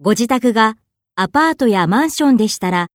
[0.00, 0.76] ご自宅が
[1.16, 2.86] アパートやマンションでしたら、